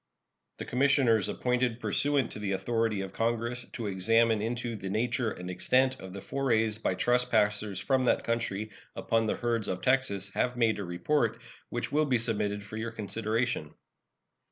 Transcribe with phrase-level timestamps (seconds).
[0.57, 5.47] The commissioners appointed pursuant to the authority of Congress to examine into the nature and
[5.47, 10.57] extent of the forays by trespassers from that country upon the herds of Texas have
[10.57, 13.75] made a report, which will be submitted for your consideration.